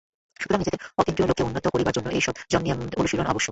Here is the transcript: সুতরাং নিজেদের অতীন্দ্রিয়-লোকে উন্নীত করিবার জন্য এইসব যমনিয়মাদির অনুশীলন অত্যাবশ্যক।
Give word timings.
সুতরাং 0.39 0.59
নিজেদের 0.59 0.81
অতীন্দ্রিয়-লোকে 0.97 1.43
উন্নীত 1.43 1.65
করিবার 1.67 1.93
জন্য 1.93 2.07
এইসব 2.09 2.33
যমনিয়মাদির 2.49 2.99
অনুশীলন 2.99 3.23
অত্যাবশ্যক। 3.23 3.49